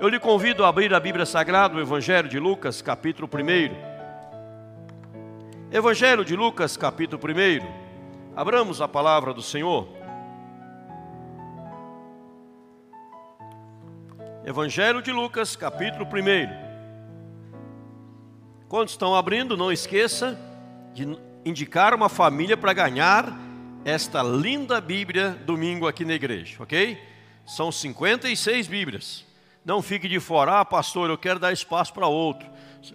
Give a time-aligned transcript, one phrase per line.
[0.00, 3.36] Eu lhe convido a abrir a Bíblia Sagrada, o Evangelho de Lucas, capítulo 1.
[5.70, 7.26] Evangelho de Lucas, capítulo 1.
[8.36, 9.88] Abramos a palavra do Senhor.
[14.46, 16.08] Evangelho de Lucas, capítulo 1.
[18.68, 20.38] Quando estão abrindo, não esqueça
[20.94, 23.36] de indicar uma família para ganhar
[23.84, 27.17] esta linda Bíblia domingo aqui na igreja, ok?
[27.48, 29.24] São 56 Bíblias.
[29.64, 32.46] Não fique de fora, ah, pastor, eu quero dar espaço para outro.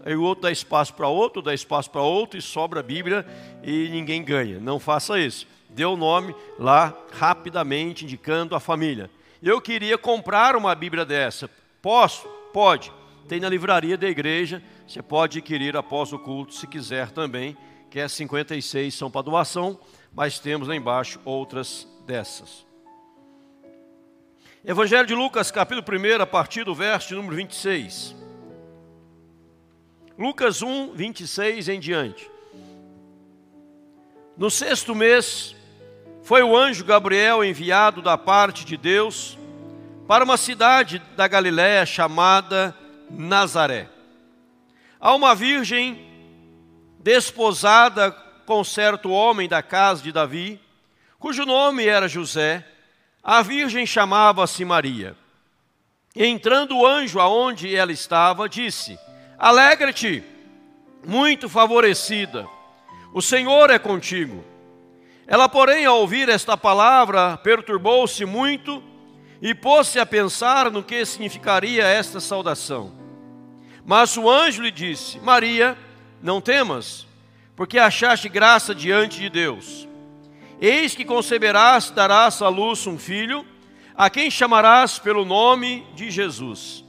[0.05, 3.25] Aí o outro dá espaço para outro, dá espaço para outro e sobra a Bíblia
[3.63, 4.59] e ninguém ganha.
[4.59, 5.47] Não faça isso.
[5.69, 9.09] Dê o nome lá rapidamente, indicando a família.
[9.41, 11.49] Eu queria comprar uma Bíblia dessa.
[11.81, 12.27] Posso?
[12.53, 12.93] Pode.
[13.27, 14.61] Tem na livraria da igreja.
[14.87, 17.57] Você pode adquirir após o culto, se quiser também,
[17.89, 19.79] que é 56 são para doação,
[20.13, 22.71] mas temos lá embaixo outras dessas.
[24.65, 28.15] Evangelho de Lucas, capítulo 1, a partir do verso número 26.
[30.17, 32.31] Lucas 1, 26 em diante.
[34.37, 35.53] No sexto mês,
[36.23, 39.37] foi o anjo Gabriel enviado da parte de Deus
[40.07, 42.73] para uma cidade da Galiléia chamada
[43.11, 43.89] Nazaré.
[44.97, 46.07] A uma virgem
[46.99, 48.11] desposada
[48.45, 50.57] com certo homem da casa de Davi,
[51.19, 52.65] cujo nome era José,
[53.23, 55.15] a virgem chamava-se Maria.
[56.15, 58.99] Entrando o anjo aonde ela estava, disse:
[59.39, 60.23] Alegra-te,
[61.05, 62.45] muito favorecida,
[63.13, 64.43] o Senhor é contigo.
[65.25, 68.83] Ela, porém, ao ouvir esta palavra, perturbou-se muito
[69.41, 72.91] e pôs-se a pensar no que significaria esta saudação.
[73.85, 75.77] Mas o anjo lhe disse: Maria,
[76.21, 77.07] não temas,
[77.55, 79.87] porque achaste graça diante de Deus.
[80.65, 83.45] Eis que conceberás, darás à luz um filho,
[83.97, 86.85] a quem chamarás pelo nome de Jesus.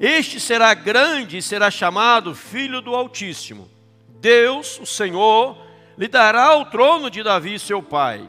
[0.00, 3.70] Este será grande e será chamado Filho do Altíssimo.
[4.22, 5.54] Deus, o Senhor,
[5.98, 8.26] lhe dará o trono de Davi, seu pai.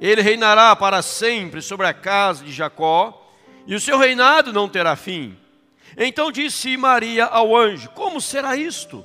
[0.00, 3.30] Ele reinará para sempre sobre a casa de Jacó,
[3.66, 5.36] e o seu reinado não terá fim.
[5.94, 9.04] Então disse Maria ao anjo: Como será isto?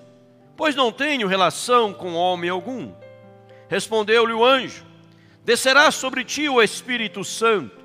[0.55, 2.93] Pois não tenho relação com homem algum.
[3.69, 4.85] Respondeu-lhe o anjo:
[5.43, 7.77] Descerá sobre ti o Espírito Santo,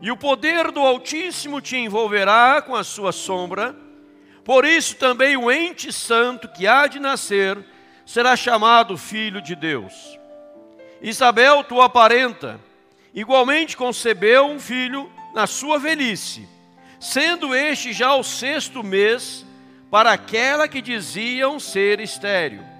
[0.00, 3.74] e o poder do Altíssimo te envolverá com a sua sombra.
[4.44, 7.58] Por isso também o ente santo que há de nascer
[8.04, 9.92] será chamado filho de Deus.
[11.02, 12.60] Isabel, tua parenta,
[13.12, 16.48] igualmente concebeu um filho na sua velhice,
[17.00, 19.44] sendo este já o sexto mês
[19.90, 22.75] para aquela que diziam ser estéril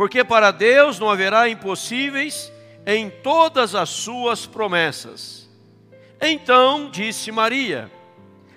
[0.00, 2.50] porque para Deus não haverá impossíveis
[2.86, 5.46] em todas as suas promessas.
[6.18, 7.92] Então disse Maria: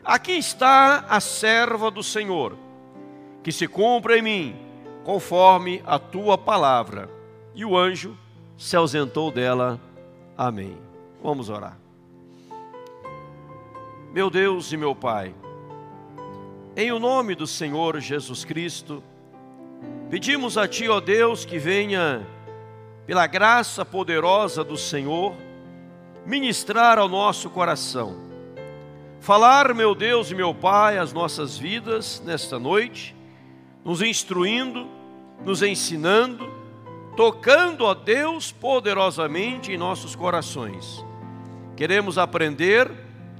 [0.05, 2.57] Aqui está a serva do Senhor,
[3.43, 4.55] que se cumpra em mim,
[5.03, 7.09] conforme a tua palavra.
[7.53, 8.17] E o anjo
[8.57, 9.81] se ausentou dela.
[10.37, 10.77] Amém.
[11.21, 11.77] Vamos orar.
[14.13, 15.35] Meu Deus e meu Pai,
[16.73, 19.03] em o nome do Senhor Jesus Cristo,
[20.09, 22.25] Pedimos a Ti, ó Deus, que venha,
[23.05, 25.33] pela graça poderosa do Senhor,
[26.25, 28.15] ministrar ao nosso coração.
[29.19, 33.15] Falar, meu Deus e meu Pai, as nossas vidas nesta noite,
[33.83, 34.87] nos instruindo,
[35.43, 36.51] nos ensinando,
[37.15, 41.03] tocando, ó Deus, poderosamente em nossos corações.
[41.75, 42.91] Queremos aprender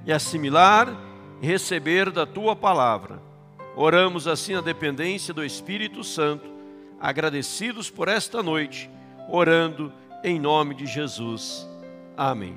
[0.06, 0.94] e assimilar
[1.42, 3.22] e receber da Tua palavra.
[3.75, 6.47] Oramos assim na dependência do Espírito Santo
[7.00, 8.89] agradecidos por esta noite,
[9.28, 9.91] orando
[10.23, 11.67] em nome de Jesus.
[12.16, 12.56] Amém.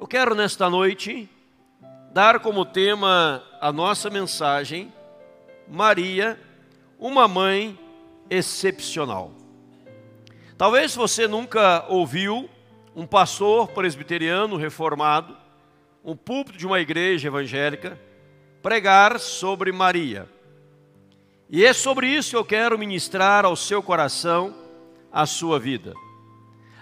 [0.00, 1.28] Eu quero nesta noite
[2.12, 4.92] dar como tema a nossa mensagem
[5.68, 6.38] Maria,
[6.98, 7.78] uma mãe
[8.30, 9.32] excepcional.
[10.56, 12.48] Talvez você nunca ouviu
[12.94, 15.36] um pastor presbiteriano reformado,
[16.04, 17.98] um púlpito de uma igreja evangélica,
[18.64, 20.26] pregar sobre Maria.
[21.50, 24.54] E é sobre isso que eu quero ministrar ao seu coração,
[25.12, 25.92] à sua vida.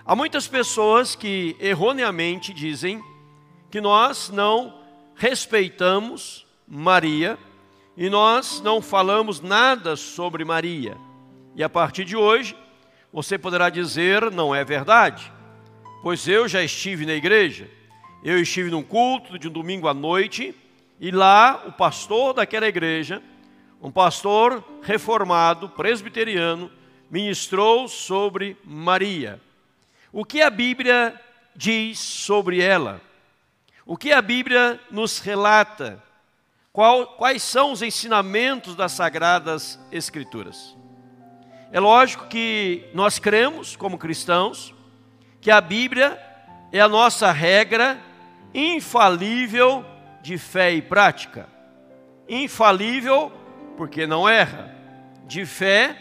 [0.06, 3.02] Há muitas pessoas que erroneamente dizem
[3.68, 4.72] que nós não
[5.16, 7.36] respeitamos Maria
[7.96, 10.96] e nós não falamos nada sobre Maria.
[11.56, 12.56] E a partir de hoje,
[13.12, 15.32] você poderá dizer: não é verdade,
[16.00, 17.68] pois eu já estive na igreja,
[18.22, 20.54] eu estive num culto de um domingo à noite
[21.02, 23.20] e lá o pastor daquela igreja
[23.82, 26.70] um pastor reformado, presbiteriano,
[27.10, 29.40] ministrou sobre Maria.
[30.12, 31.20] O que a Bíblia
[31.56, 33.00] diz sobre ela?
[33.84, 36.00] O que a Bíblia nos relata?
[36.72, 40.76] Qual, quais são os ensinamentos das Sagradas Escrituras?
[41.72, 44.72] É lógico que nós cremos, como cristãos,
[45.40, 46.16] que a Bíblia
[46.70, 47.98] é a nossa regra
[48.54, 49.84] infalível
[50.22, 51.48] de fé e prática.
[52.28, 53.32] Infalível,
[53.76, 54.74] porque não erra.
[55.26, 55.96] De fé,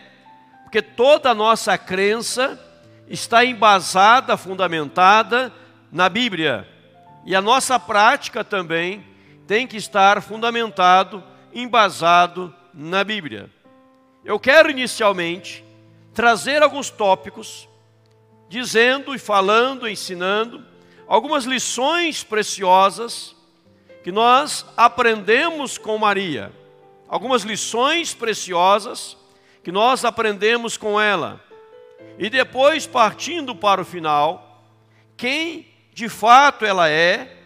[0.64, 2.60] porque toda a nossa crença
[3.08, 5.52] está embasada, fundamentada
[5.92, 6.68] na Bíblia.
[7.26, 9.06] E a nossa prática também
[9.48, 13.50] tem que estar fundamentado, embasado na Bíblia.
[14.24, 15.64] Eu quero inicialmente
[16.14, 17.68] trazer alguns tópicos,
[18.48, 20.64] dizendo e falando, ensinando
[21.08, 23.36] algumas lições preciosas
[24.04, 26.52] que nós aprendemos com Maria.
[27.08, 29.18] Algumas lições preciosas
[29.64, 31.42] que nós aprendemos com ela.
[32.18, 34.64] E depois, partindo para o final,
[35.16, 37.38] quem de fato ela é,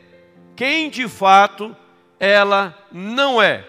[0.56, 1.76] quem de fato
[2.20, 3.68] ela não é.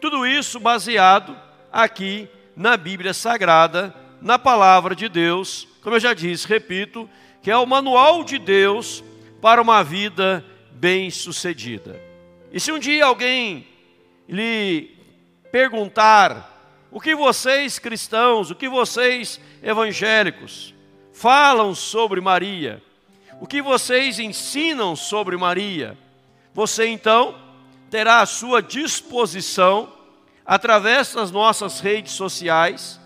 [0.00, 1.36] Tudo isso baseado
[1.72, 7.08] aqui na Bíblia Sagrada, na palavra de Deus, como eu já disse, repito,
[7.42, 9.02] que é o manual de Deus
[9.40, 12.09] para uma vida bem-sucedida.
[12.52, 13.66] E se um dia alguém
[14.28, 14.96] lhe
[15.52, 20.74] perguntar o que vocês cristãos, o que vocês evangélicos
[21.12, 22.82] falam sobre Maria,
[23.40, 25.96] o que vocês ensinam sobre Maria,
[26.52, 27.34] você então
[27.88, 29.92] terá à sua disposição,
[30.44, 33.00] através das nossas redes sociais,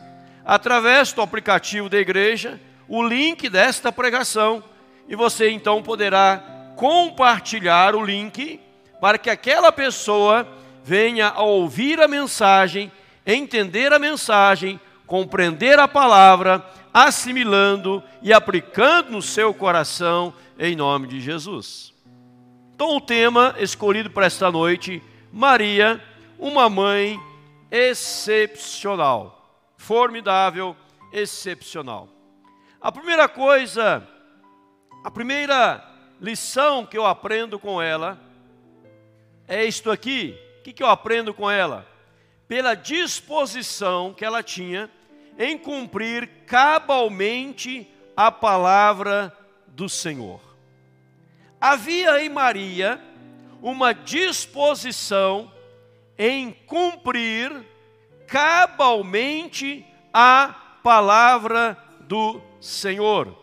[0.44, 4.64] através do aplicativo da igreja, o link desta pregação.
[5.06, 8.61] E você então poderá compartilhar o link
[9.04, 10.48] para que aquela pessoa
[10.82, 12.90] venha a ouvir a mensagem,
[13.26, 21.20] entender a mensagem, compreender a palavra, assimilando e aplicando no seu coração em nome de
[21.20, 21.92] Jesus.
[22.74, 26.02] Então, o tema escolhido para esta noite: Maria,
[26.38, 27.20] uma mãe
[27.70, 30.74] excepcional, formidável,
[31.12, 32.08] excepcional.
[32.80, 34.02] A primeira coisa,
[35.04, 35.86] a primeira
[36.18, 38.18] lição que eu aprendo com ela
[39.46, 40.38] é isto aqui.
[40.61, 41.87] O que, que eu aprendo com ela?
[42.49, 44.91] Pela disposição que ela tinha
[45.38, 49.37] em cumprir cabalmente a palavra
[49.69, 50.41] do Senhor.
[51.61, 53.00] Havia em Maria
[53.61, 55.50] uma disposição
[56.19, 57.50] em cumprir
[58.26, 63.37] cabalmente a palavra do Senhor.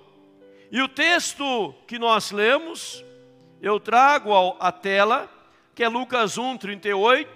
[0.71, 3.03] E o texto que nós lemos,
[3.61, 5.29] eu trago à tela,
[5.73, 7.29] que é Lucas 1, 38.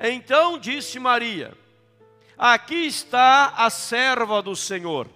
[0.00, 1.56] Então disse Maria:
[2.36, 5.08] Aqui está a serva do Senhor,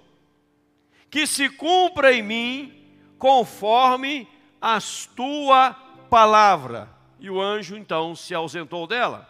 [1.11, 4.29] que se cumpra em mim conforme
[4.61, 4.79] a
[5.15, 5.73] tua
[6.11, 6.89] palavra.
[7.21, 9.29] E o anjo então se ausentou dela.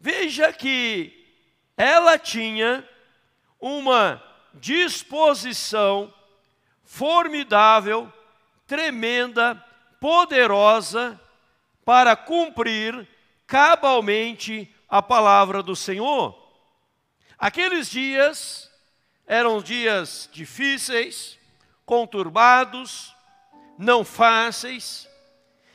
[0.00, 1.26] Veja que
[1.76, 2.88] ela tinha
[3.60, 4.22] uma
[4.54, 6.12] disposição
[6.84, 8.12] formidável,
[8.66, 9.54] tremenda,
[10.00, 11.20] poderosa
[11.88, 13.08] para cumprir
[13.46, 16.38] cabalmente a palavra do Senhor.
[17.38, 18.70] Aqueles dias
[19.26, 21.38] eram dias difíceis,
[21.86, 23.16] conturbados,
[23.78, 25.08] não fáceis,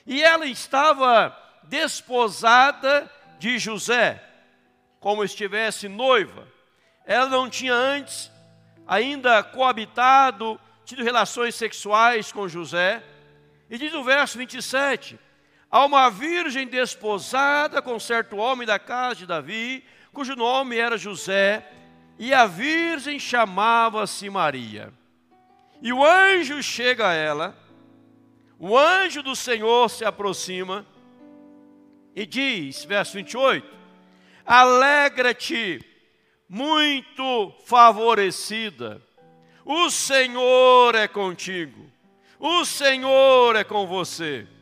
[0.06, 4.24] e ela estava desposada de José,
[5.00, 6.48] como estivesse noiva.
[7.08, 8.29] Ela não tinha antes
[8.86, 13.01] ainda coabitado, tido relações sexuais com José.
[13.67, 15.20] E diz o verso 27:
[15.74, 21.68] Há uma virgem desposada com certo homem da casa de Davi, cujo nome era José,
[22.20, 24.94] e a virgem chamava-se Maria.
[25.82, 27.58] E o anjo chega a ela,
[28.60, 30.86] o anjo do Senhor se aproxima
[32.15, 33.68] e diz, verso 28,
[34.46, 35.84] Alegra-te,
[36.48, 39.01] muito favorecida,
[39.65, 41.89] o Senhor é contigo,
[42.38, 44.52] o Senhor é com você.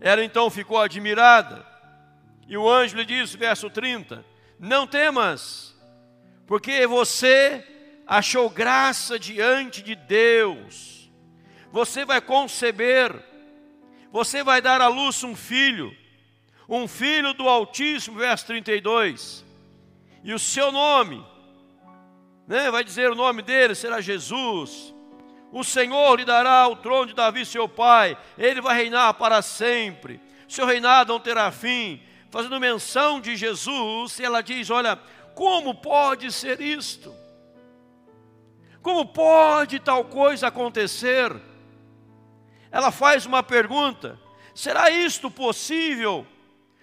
[0.00, 1.66] Ela então ficou admirada,
[2.46, 4.24] e o anjo lhe disse, verso 30,
[4.58, 5.74] não temas,
[6.46, 7.64] porque você
[8.06, 11.10] achou graça diante de Deus.
[11.72, 13.12] Você vai conceber,
[14.12, 15.94] você vai dar à luz um filho,
[16.68, 19.44] um filho do Altíssimo, verso 32.
[20.22, 21.24] E o seu nome,
[22.46, 24.94] né, vai dizer o nome dele, será Jesus.
[25.56, 30.20] O Senhor lhe dará o trono de Davi, seu pai, ele vai reinar para sempre.
[30.46, 35.00] Seu reinado não terá fim fazendo menção de Jesus, ela diz: Olha,
[35.34, 37.14] como pode ser isto?
[38.82, 41.34] Como pode tal coisa acontecer?
[42.70, 44.20] Ela faz uma pergunta:
[44.54, 46.26] Será isto possível?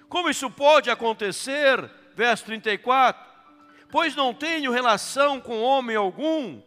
[0.10, 1.88] Como isso pode acontecer?
[2.16, 3.24] Verso 34:
[3.92, 6.60] Pois não tenho relação com homem algum,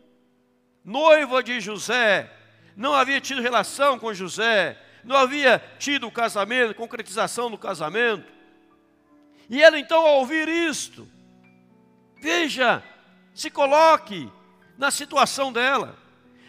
[0.87, 2.31] noiva de José,
[2.77, 8.33] não havia tido relação com José, não havia tido o casamento, concretização do casamento.
[9.51, 11.09] E ela então, ao ouvir isto,
[12.23, 12.85] veja,
[13.35, 14.31] se coloque
[14.79, 15.97] na situação dela,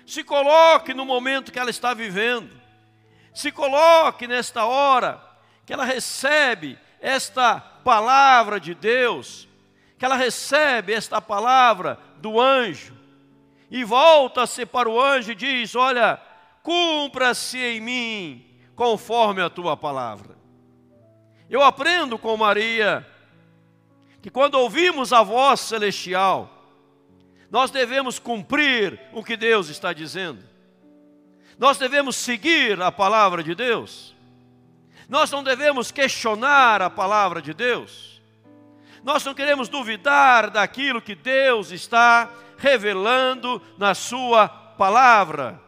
[0.05, 2.55] se coloque no momento que ela está vivendo,
[3.33, 5.19] se coloque nesta hora
[5.65, 9.47] que ela recebe esta palavra de Deus,
[9.97, 12.96] que ela recebe esta palavra do anjo,
[13.69, 16.19] e volta-se para o anjo e diz: Olha,
[16.63, 18.45] cumpra-se em mim
[18.75, 20.37] conforme a tua palavra.
[21.49, 23.05] Eu aprendo com Maria
[24.21, 26.53] que quando ouvimos a voz celestial,
[27.49, 30.43] nós devemos cumprir o que Deus está dizendo.
[31.57, 34.15] Nós devemos seguir a palavra de Deus.
[35.07, 38.16] Nós não devemos questionar a palavra de Deus.
[39.03, 45.61] Nós não queremos duvidar daquilo que Deus está revelando na Sua palavra.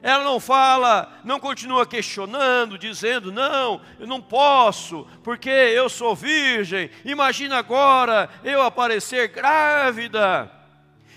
[0.00, 6.90] Ela não fala, não continua questionando, dizendo: não, eu não posso, porque eu sou virgem.
[7.04, 10.50] Imagina agora eu aparecer grávida.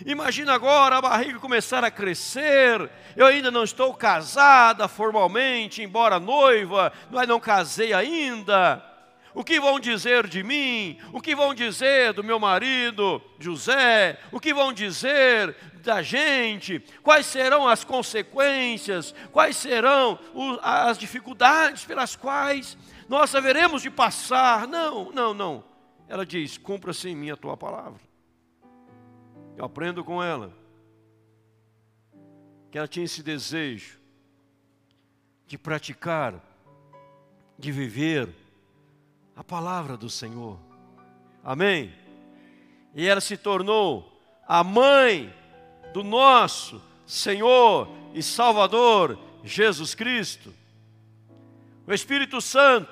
[0.04, 2.90] Imagina agora a barriga começar a crescer.
[3.16, 8.84] Eu ainda não estou casada formalmente, embora noiva, mas não casei ainda.
[9.34, 11.00] O que vão dizer de mim?
[11.14, 14.20] O que vão dizer do meu marido, José?
[14.32, 16.80] O que vão dizer da gente?
[17.02, 19.16] Quais serão as consequências?
[19.32, 20.20] Quais serão
[20.62, 24.68] as dificuldades pelas quais nós haveremos de passar?
[24.68, 25.64] Não, não, não.
[26.10, 28.02] Ela diz: cumpra-se em mim a tua palavra.
[29.58, 30.54] Eu aprendo com ela
[32.70, 34.00] que ela tinha esse desejo
[35.46, 36.42] de praticar,
[37.60, 38.34] de viver
[39.36, 40.60] a palavra do Senhor.
[41.44, 41.94] Amém?
[42.94, 44.12] E ela se tornou
[44.48, 45.34] a mãe
[45.94, 50.54] do nosso Senhor e Salvador Jesus Cristo.
[51.88, 52.92] O Espírito Santo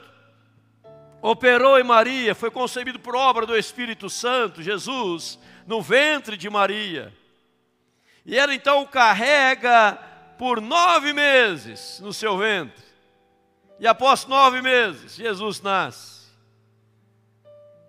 [1.21, 7.13] operou em Maria, foi concebido por obra do Espírito Santo, Jesus, no ventre de Maria.
[8.25, 9.97] E ela então o carrega
[10.37, 12.83] por nove meses no seu ventre.
[13.79, 16.18] E após nove meses, Jesus nasce.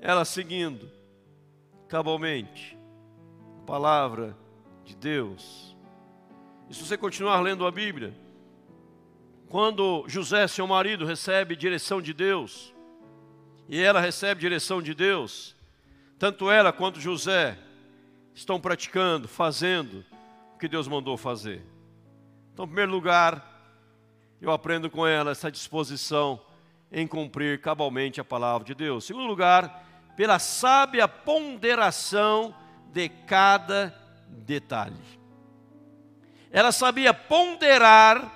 [0.01, 0.91] Ela seguindo,
[1.89, 2.79] cabalmente,
[3.61, 4.37] a palavra
[4.85, 5.77] de Deus.
[6.69, 8.15] E se você continuar lendo a Bíblia,
[9.49, 12.75] quando José, seu marido, recebe direção de Deus,
[13.69, 15.55] e ela recebe direção de Deus,
[16.19, 17.59] tanto ela quanto José
[18.35, 20.05] estão praticando, fazendo
[20.55, 21.63] o que Deus mandou fazer.
[22.53, 23.47] Então, em primeiro lugar,
[24.41, 26.41] eu aprendo com ela essa disposição
[26.91, 29.05] em cumprir cabalmente a palavra de Deus.
[29.05, 32.55] Em segundo lugar, pela sábia ponderação
[32.93, 33.95] de cada
[34.29, 34.97] detalhe.
[36.51, 38.31] Ela sabia ponderar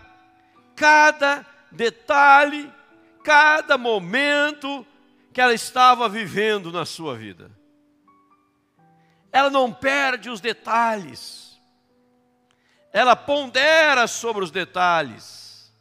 [0.77, 2.73] cada detalhe,
[3.23, 4.87] cada momento
[5.33, 7.51] que ela estava vivendo na sua vida
[9.35, 11.61] ela não perde os detalhes,
[12.93, 15.75] ela pondera sobre os detalhes.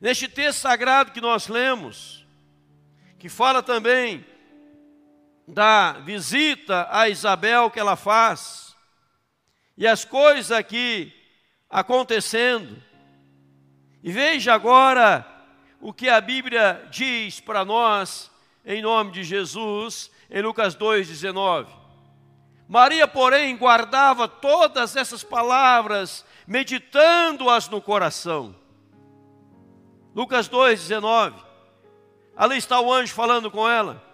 [0.00, 2.26] Neste texto sagrado que nós lemos,
[3.18, 4.24] que fala também
[5.50, 8.76] da visita a Isabel que ela faz,
[9.76, 11.12] e as coisas aqui
[11.68, 12.82] acontecendo.
[14.02, 15.26] E veja agora
[15.80, 18.30] o que a Bíblia diz para nós,
[18.64, 21.66] em nome de Jesus, em Lucas 2,19.
[22.68, 28.54] Maria, porém, guardava todas essas palavras, meditando-as no coração.
[30.14, 31.34] Lucas 2,19.
[32.36, 34.09] Ali está o anjo falando com ela.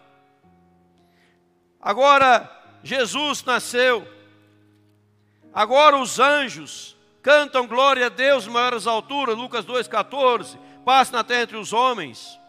[1.87, 2.51] Agora
[2.83, 4.05] Jesus nasceu.
[5.55, 9.39] Agora os anjos cantam glória a Deus maiores alturas.
[9.39, 10.59] Lucas 2,14.
[10.85, 12.41] Paz na terra entre os homens.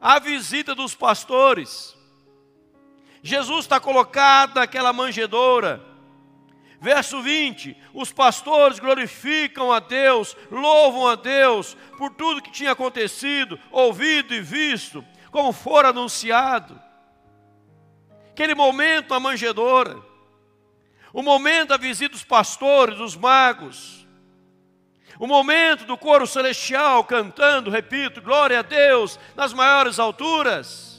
[0.00, 1.96] A visita dos pastores.
[3.24, 5.84] Jesus está colocado naquela manjedoura.
[6.80, 13.58] Verso 20: Os pastores glorificam a Deus, louvam a Deus por tudo que tinha acontecido,
[13.72, 16.89] ouvido e visto, como for anunciado.
[18.30, 19.98] Aquele momento na manjedoura,
[21.12, 24.06] o momento da visita dos pastores, dos magos,
[25.18, 30.90] o momento do coro celestial cantando, repito, glória a Deus nas maiores alturas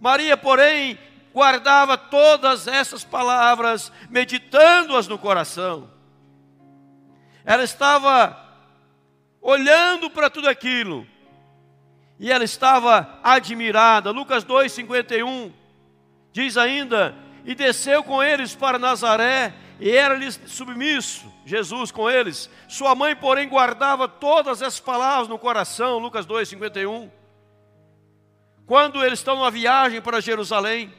[0.00, 0.98] Maria, porém,
[1.32, 5.90] guardava todas essas palavras, meditando-as no coração.
[7.44, 8.38] Ela estava
[9.40, 11.06] olhando para tudo aquilo.
[12.18, 14.10] E ela estava admirada.
[14.10, 15.52] Lucas 2:51
[16.36, 17.14] diz ainda:
[17.46, 22.50] "E desceu com eles para Nazaré, e era-lhes submisso, Jesus com eles.
[22.68, 27.10] Sua mãe, porém, guardava todas essas palavras no coração." Lucas 2:51.
[28.66, 30.92] Quando eles estão numa viagem para Jerusalém,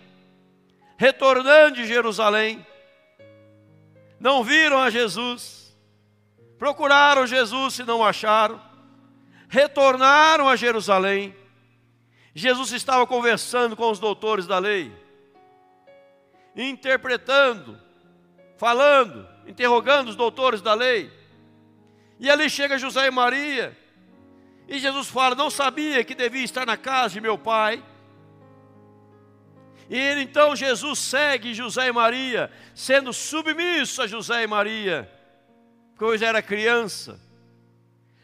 [0.97, 2.65] retornando de Jerusalém,
[4.19, 5.77] não viram a Jesus,
[6.57, 8.59] procuraram Jesus e não acharam,
[9.47, 11.35] retornaram a Jerusalém.
[12.33, 14.91] Jesus estava conversando com os doutores da lei,
[16.57, 17.79] interpretando,
[18.57, 21.11] falando, interrogando os doutores da lei.
[22.19, 23.77] E ali chega José e Maria,
[24.67, 27.83] e Jesus fala: Não sabia que devia estar na casa de meu pai.
[29.89, 35.09] E ele, então Jesus segue José e Maria, sendo submisso a José e Maria,
[35.97, 37.17] pois era criança.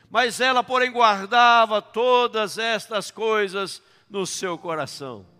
[0.10, 5.33] Mas ela, porém, guardava todas estas coisas no seu coração.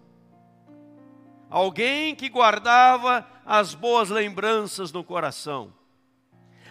[1.54, 5.72] Alguém que guardava as boas lembranças no coração.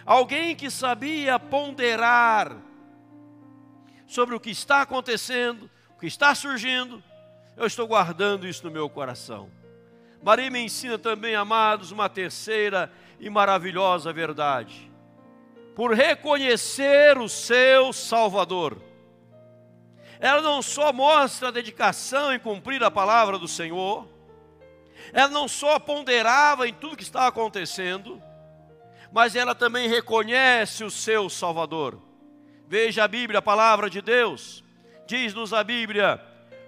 [0.05, 2.57] Alguém que sabia ponderar
[4.05, 7.01] sobre o que está acontecendo, o que está surgindo,
[7.55, 9.49] eu estou guardando isso no meu coração.
[10.21, 14.91] Maria me ensina também, amados, uma terceira e maravilhosa verdade.
[15.77, 18.81] Por reconhecer o seu Salvador.
[20.19, 24.11] Ela não só mostra dedicação em cumprir a palavra do Senhor,
[25.11, 28.21] ela não só ponderava em tudo que estava acontecendo,
[29.11, 32.01] mas ela também reconhece o seu Salvador.
[32.67, 34.63] Veja a Bíblia, a palavra de Deus.
[35.05, 36.19] Diz-nos a Bíblia,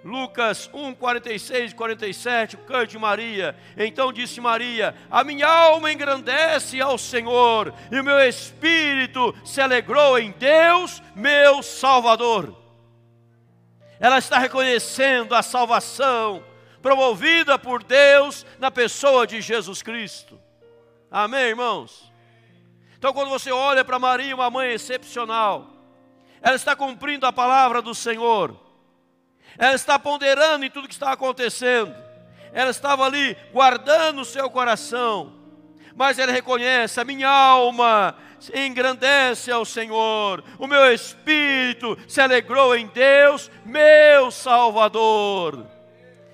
[0.03, 3.55] Lucas 1, 46 e 47, cante Maria.
[3.75, 10.19] Então disse Maria: A minha alma engrandece ao Senhor, e o meu espírito se alegrou
[10.19, 12.55] em Deus, meu Salvador.
[13.99, 16.43] Ela está reconhecendo a salvação
[16.85, 20.39] promovida por Deus na pessoa de Jesus Cristo.
[21.09, 22.13] Amém, irmãos?
[22.95, 25.67] Então, quando você olha para Maria, uma mãe excepcional,
[26.39, 28.63] ela está cumprindo a palavra do Senhor
[29.57, 31.95] ela está ponderando em tudo que está acontecendo,
[32.51, 35.33] ela estava ali guardando o seu coração,
[35.95, 38.15] mas ela reconhece: a minha alma
[38.53, 45.74] engrandece ao Senhor, o meu espírito se alegrou em Deus, meu Salvador.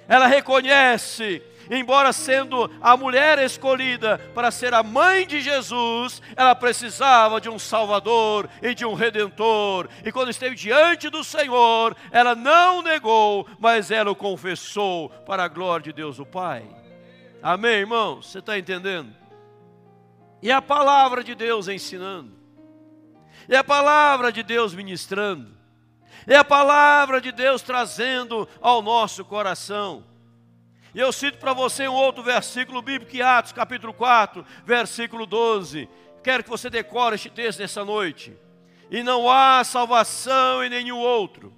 [0.07, 7.39] Ela reconhece embora sendo a mulher escolhida para ser a mãe de Jesus, ela precisava
[7.39, 9.87] de um Salvador e de um Redentor.
[10.03, 15.47] E quando esteve diante do Senhor, ela não negou, mas ela o confessou para a
[15.47, 16.65] glória de Deus o Pai.
[17.41, 18.29] Amém, irmãos?
[18.29, 19.15] Você está entendendo?
[20.41, 22.33] E a palavra de Deus ensinando,
[23.47, 25.60] e a palavra de Deus ministrando,
[26.27, 30.03] é a palavra de Deus trazendo ao nosso coração.
[30.93, 35.87] E eu cito para você um outro versículo bíblico, Atos capítulo 4, versículo 12.
[36.23, 38.37] Quero que você decore este texto nessa noite.
[38.89, 41.53] E não há salvação em nenhum outro,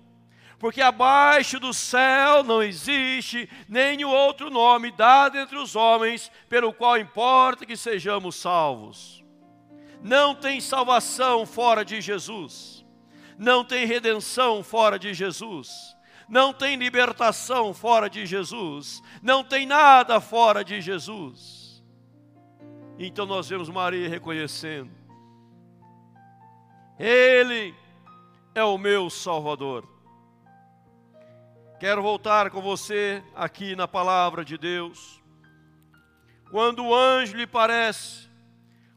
[0.59, 6.97] porque abaixo do céu não existe nenhum outro nome dado entre os homens, pelo qual
[6.97, 9.21] importa que sejamos salvos.
[10.01, 12.72] Não tem salvação fora de Jesus,
[13.37, 15.93] não tem redenção fora de Jesus
[16.27, 21.83] não tem libertação fora de Jesus, não tem nada fora de Jesus.
[22.97, 24.91] Então nós vemos Maria reconhecendo:
[26.97, 27.75] Ele
[28.55, 29.87] é o meu Salvador.
[31.79, 35.21] Quero voltar com você aqui na palavra de Deus.
[36.49, 38.29] Quando o anjo lhe parece,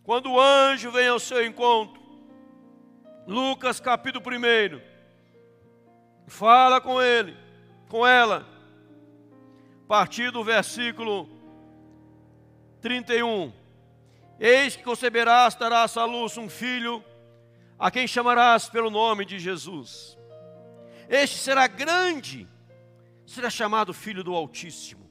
[0.05, 2.01] quando o anjo vem ao seu encontro,
[3.27, 4.81] Lucas capítulo 1
[6.29, 7.37] Fala com ele,
[7.89, 8.47] com ela.
[9.85, 11.29] A partir do versículo
[12.81, 13.53] 31.
[14.39, 17.05] Eis que conceberás, darás à luz um filho,
[17.79, 20.17] a quem chamarás pelo nome de Jesus.
[21.09, 22.47] Este será grande,
[23.27, 25.11] será chamado Filho do Altíssimo.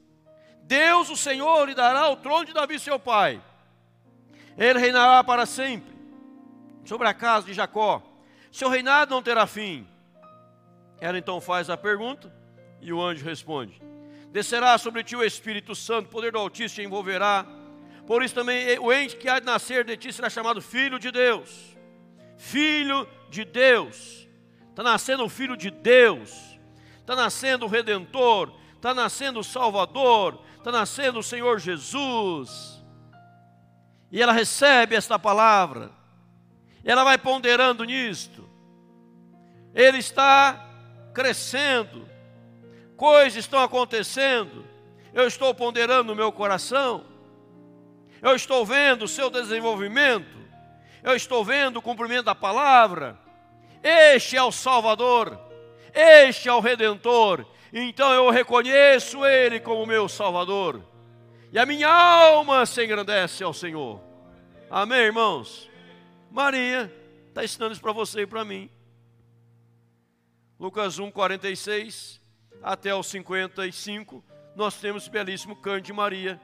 [0.62, 3.42] Deus, o Senhor, lhe dará o trono de Davi, seu pai.
[4.56, 5.95] Ele reinará para sempre
[6.86, 8.02] sobre a casa de Jacó.
[8.50, 9.86] Seu reinado não terá fim
[11.00, 12.32] ela então faz a pergunta
[12.80, 13.80] e o anjo responde:
[14.30, 17.46] Descerá sobre ti o Espírito Santo, o poder do Altíssimo te envolverá.
[18.06, 21.10] Por isso também o ente que há de nascer de ti será chamado Filho de
[21.10, 21.76] Deus.
[22.36, 24.28] Filho de Deus.
[24.70, 26.58] Está nascendo o Filho de Deus.
[26.98, 28.52] Está nascendo o Redentor.
[28.74, 30.40] Está nascendo o Salvador.
[30.56, 32.84] Está nascendo o Senhor Jesus.
[34.12, 35.90] E ela recebe esta palavra.
[36.86, 38.48] Ela vai ponderando nisto.
[39.74, 40.64] ele está
[41.12, 42.08] crescendo,
[42.96, 44.64] coisas estão acontecendo,
[45.12, 47.04] eu estou ponderando no meu coração,
[48.22, 50.34] eu estou vendo o seu desenvolvimento,
[51.02, 53.18] eu estou vendo o cumprimento da palavra.
[53.82, 55.38] Este é o Salvador,
[55.92, 60.82] este é o Redentor, então eu reconheço Ele como meu Salvador,
[61.52, 64.00] e a minha alma se engrandece ao Senhor.
[64.70, 65.75] Amém, irmãos?
[66.30, 66.92] Maria
[67.28, 68.70] está ensinando isso para você e para mim.
[70.58, 72.20] Lucas 1, 46
[72.62, 76.40] até o 55, nós temos esse belíssimo canto de Maria.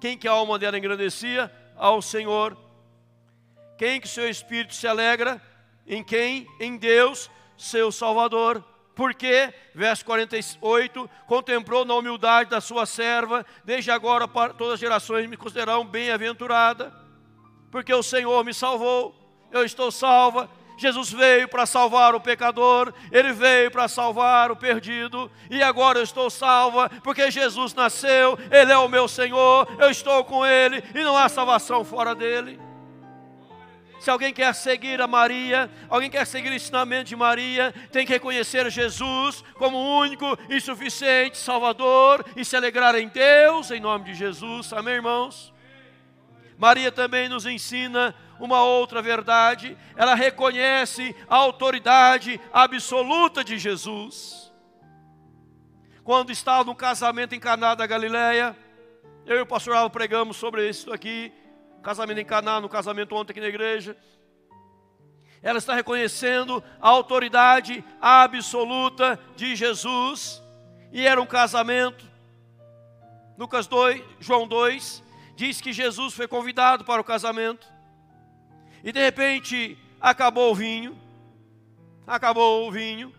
[0.00, 1.52] Quem que a alma dela engrandecia?
[1.76, 2.56] Ao Senhor.
[3.76, 5.42] Quem que seu espírito se alegra?
[5.86, 6.46] Em quem?
[6.60, 8.64] Em Deus, seu Salvador.
[8.94, 15.28] Porque, verso 48, contemplou na humildade da sua serva, desde agora para todas as gerações
[15.28, 16.94] me considerarão bem-aventurada,
[17.76, 19.14] porque o Senhor me salvou,
[19.52, 25.30] eu estou salva, Jesus veio para salvar o pecador, ele veio para salvar o perdido,
[25.50, 30.24] e agora eu estou salva, porque Jesus nasceu, ele é o meu Senhor, eu estou
[30.24, 32.58] com ele, e não há salvação fora dele.
[34.00, 38.12] Se alguém quer seguir a Maria, alguém quer seguir o ensinamento de Maria, tem que
[38.14, 44.14] reconhecer Jesus como único e suficiente Salvador e se alegrar em Deus, em nome de
[44.14, 44.72] Jesus.
[44.72, 45.54] Amém, irmãos?
[46.58, 54.52] Maria também nos ensina uma outra verdade, ela reconhece a autoridade absoluta de Jesus.
[56.04, 58.56] Quando estava no casamento em Caná da Galileia,
[59.26, 61.32] eu e o pastor Alvo pregamos sobre isso aqui,
[61.82, 63.96] casamento em Caná, no casamento ontem aqui na igreja.
[65.42, 70.42] Ela está reconhecendo a autoridade absoluta de Jesus,
[70.92, 72.04] e era um casamento.
[73.36, 75.02] Lucas 2, João 2,
[75.36, 77.68] diz que Jesus foi convidado para o casamento.
[78.82, 80.98] E de repente acabou o vinho,
[82.06, 83.14] acabou o vinho,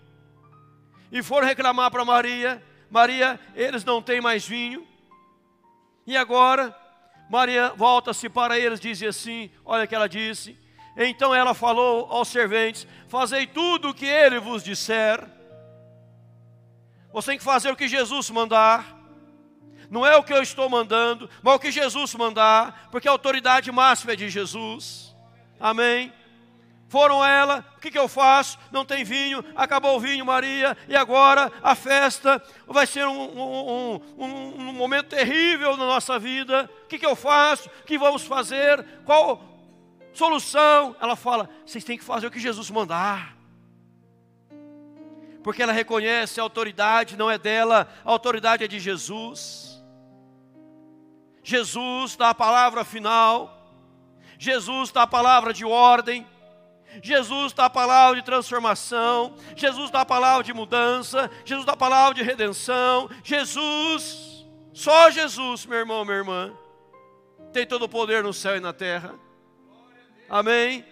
[1.12, 4.86] e foram reclamar para Maria: Maria, eles não têm mais vinho.
[6.06, 6.75] E agora,
[7.30, 10.58] Maria volta-se para eles, diz assim: Olha o que ela disse.
[10.97, 15.23] Então ela falou aos serventes: Fazei tudo o que ele vos disser.
[17.13, 18.96] Você tem que fazer o que Jesus mandar.
[19.89, 23.71] Não é o que eu estou mandando, mas o que Jesus mandar, porque a autoridade
[23.71, 25.15] máxima é de Jesus.
[25.60, 26.13] Amém?
[26.89, 28.58] Foram ela, o que, que eu faço?
[28.71, 34.02] Não tem vinho, acabou o vinho, Maria, e agora a festa vai ser um, um,
[34.17, 34.26] um,
[34.69, 36.69] um momento terrível na nossa vida.
[36.86, 37.67] O que, que eu faço?
[37.67, 38.86] O que vamos fazer?
[39.06, 39.41] Qual
[40.13, 40.95] solução?
[41.02, 43.36] Ela fala: vocês têm que fazer o que Jesus mandar.
[45.43, 49.76] Porque ela reconhece a autoridade, não é dela, a autoridade é de Jesus.
[51.47, 53.57] Jesus dá a palavra final.
[54.38, 56.27] Jesus dá a palavra de ordem,
[57.01, 61.77] Jesus dá a palavra de transformação, Jesus dá a palavra de mudança, Jesus dá a
[61.77, 66.53] palavra de redenção, Jesus, só Jesus, meu irmão, minha irmã,
[67.53, 69.15] tem todo o poder no céu e na terra.
[70.29, 70.86] Amém?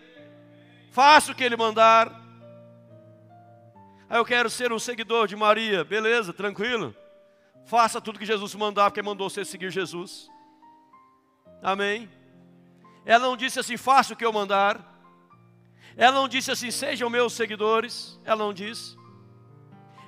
[0.90, 2.08] Faça o que Ele mandar.
[4.10, 6.96] Aí eu quero ser um seguidor de Maria, beleza, tranquilo?
[7.66, 10.34] Faça tudo que Jesus mandar, porque mandou você seguir Jesus.
[11.66, 12.08] Amém?
[13.04, 14.80] Ela não disse assim, faça o que eu mandar.
[15.98, 18.20] Ela não disse assim, sejam meus seguidores.
[18.24, 18.96] Ela não disse.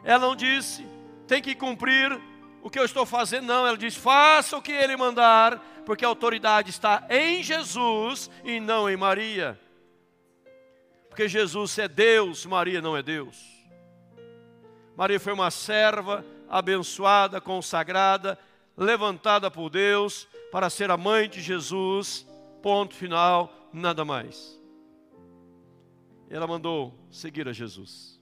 [0.03, 0.85] Ela não disse,
[1.27, 2.21] tem que cumprir
[2.61, 3.47] o que eu estou fazendo.
[3.47, 8.59] Não, ela disse, faça o que ele mandar, porque a autoridade está em Jesus e
[8.59, 9.59] não em Maria.
[11.09, 13.35] Porque Jesus é Deus, Maria não é Deus.
[14.95, 18.37] Maria foi uma serva abençoada, consagrada,
[18.77, 22.25] levantada por Deus para ser a mãe de Jesus
[22.62, 24.60] ponto final, nada mais.
[26.29, 28.19] Ela mandou seguir a Jesus.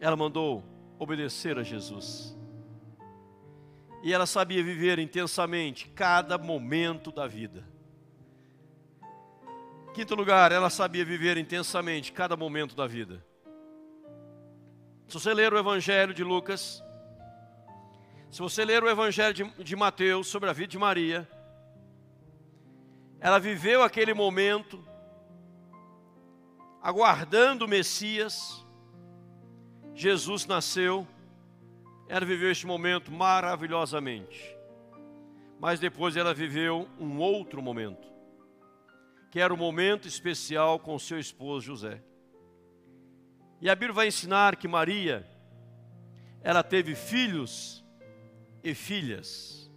[0.00, 0.62] Ela mandou
[0.98, 2.36] obedecer a Jesus.
[4.02, 7.66] E ela sabia viver intensamente cada momento da vida.
[9.94, 13.24] Quinto lugar, ela sabia viver intensamente cada momento da vida.
[15.08, 16.84] Se você ler o Evangelho de Lucas,
[18.30, 21.26] se você ler o Evangelho de, de Mateus sobre a vida de Maria,
[23.20, 24.84] ela viveu aquele momento,
[26.82, 28.64] aguardando o Messias.
[29.94, 31.06] Jesus nasceu,
[32.06, 34.56] ela viveu este momento maravilhosamente.
[35.58, 38.06] Mas depois ela viveu um outro momento,
[39.30, 42.00] que era o um momento especial com seu esposo José.
[43.60, 45.26] E a Bíblia vai ensinar que Maria,
[46.42, 47.84] ela teve filhos
[48.70, 49.70] e filhas.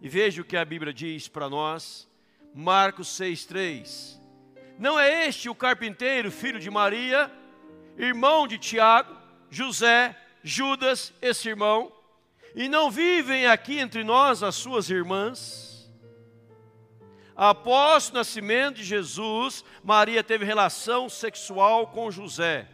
[0.00, 2.08] E veja o que a Bíblia diz para nós
[2.54, 4.20] Marcos 6,3:
[4.78, 7.30] Não é este o carpinteiro, filho de Maria,
[7.98, 9.14] irmão de Tiago,
[9.50, 11.92] José, Judas, esse irmão?
[12.54, 15.90] E não vivem aqui entre nós as suas irmãs?
[17.36, 22.68] Após o nascimento de Jesus, Maria teve relação sexual com José,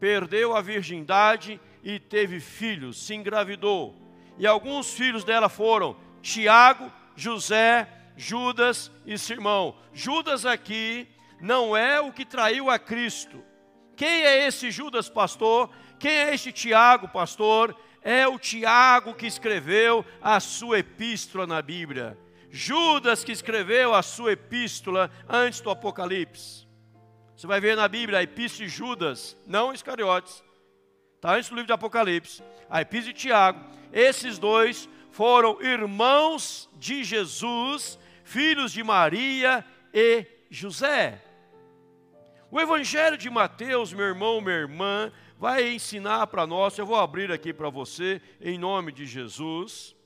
[0.00, 4.05] perdeu a virgindade e teve filhos, se engravidou.
[4.38, 9.76] E alguns filhos dela foram Tiago, José, Judas e Simão.
[9.92, 11.08] Judas aqui
[11.40, 13.42] não é o que traiu a Cristo.
[13.94, 15.70] Quem é esse Judas, pastor?
[15.98, 17.74] Quem é este Tiago, pastor?
[18.02, 22.18] É o Tiago que escreveu a sua epístola na Bíblia.
[22.50, 26.66] Judas que escreveu a sua epístola antes do Apocalipse.
[27.36, 30.42] Você vai ver na Bíblia a epístola de Judas, não Iscariotes.
[31.26, 32.40] Está antes do livro de Apocalipse.
[32.70, 33.60] A epístola de Tiago.
[33.92, 41.20] Esses dois foram irmãos de Jesus, filhos de Maria e José.
[42.48, 47.32] O Evangelho de Mateus, meu irmão, minha irmã, vai ensinar para nós, eu vou abrir
[47.32, 49.96] aqui para você, em nome de Jesus.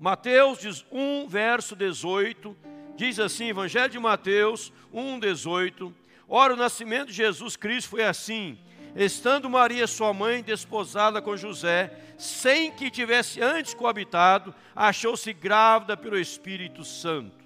[0.00, 2.56] Mateus 1, verso 18,
[2.96, 5.94] diz assim, Evangelho de Mateus 1, 18.
[6.28, 8.58] Ora, o nascimento de Jesus Cristo foi assim,
[8.94, 16.18] estando Maria, sua mãe, desposada com José, sem que tivesse antes coabitado, achou-se grávida pelo
[16.18, 17.44] Espírito Santo.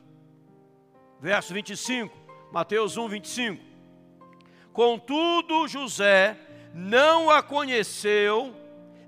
[1.20, 2.16] Verso 25,
[2.52, 3.64] Mateus 1, 25.
[4.72, 6.36] Contudo, José
[6.74, 8.54] não a conheceu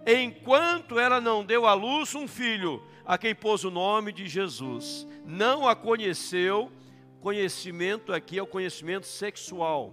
[0.06, 5.06] enquanto ela não deu à luz um filho, a quem pôs o nome de Jesus.
[5.24, 6.72] Não a conheceu,
[7.20, 9.92] conhecimento aqui é o conhecimento sexual.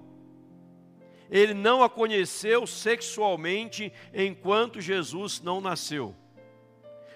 [1.30, 6.16] Ele não a conheceu sexualmente enquanto Jesus não nasceu.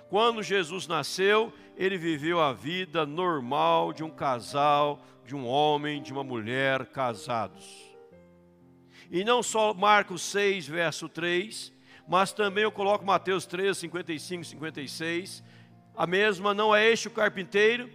[0.10, 6.12] Quando Jesus nasceu, ele viveu a vida normal de um casal, de um homem, de
[6.12, 7.90] uma mulher casados.
[9.12, 11.72] E não só Marcos 6, verso 3,
[12.08, 15.44] mas também eu coloco Mateus 3, 55 56,
[15.96, 17.90] a mesma, não é este o carpinteiro?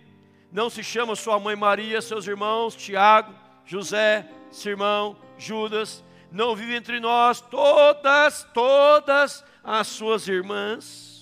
[0.52, 7.00] Não se chama sua mãe Maria, seus irmãos, Tiago, José, Simão, Judas, não vive entre
[7.00, 11.14] nós todas, todas as suas irmãs?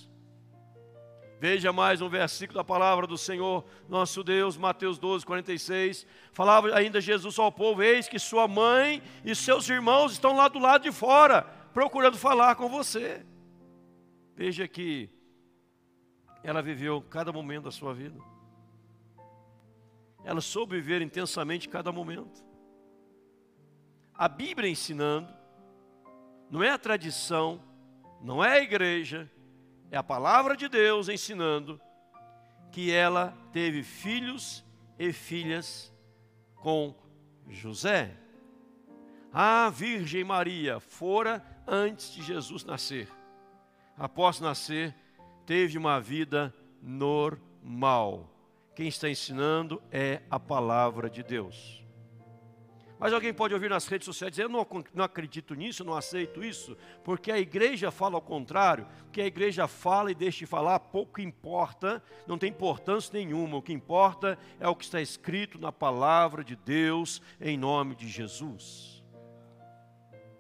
[1.43, 6.07] Veja mais um versículo da palavra do Senhor, nosso Deus, Mateus 12, 46.
[6.33, 10.61] Falava ainda Jesus ao povo: Eis que sua mãe e seus irmãos estão lá do
[10.61, 11.43] lado de fora,
[11.75, 13.27] procurando falar com você.
[14.37, 15.11] Veja que
[16.45, 18.21] ela viveu cada momento da sua vida.
[20.25, 22.52] Ela soube viver intensamente cada momento.
[24.23, 25.35] A Bíblia ensinando,
[26.49, 27.61] não é a tradição,
[28.21, 29.29] não é a igreja,
[29.91, 31.81] é a palavra de Deus ensinando
[32.71, 34.65] que ela teve filhos
[34.97, 35.93] e filhas
[36.55, 36.95] com
[37.49, 38.17] José.
[39.33, 43.09] A Virgem Maria fora antes de Jesus nascer.
[43.99, 44.95] Após nascer,
[45.45, 48.31] teve uma vida normal.
[48.77, 51.82] Quem está ensinando é a palavra de Deus.
[53.03, 56.45] Mas alguém pode ouvir nas redes sociais dizer: Eu não, não acredito nisso, não aceito
[56.45, 58.87] isso, porque a igreja fala ao contrário.
[59.11, 63.57] Que a igreja fala e deixa de falar, pouco importa, não tem importância nenhuma.
[63.57, 68.07] O que importa é o que está escrito na palavra de Deus, em nome de
[68.07, 69.03] Jesus.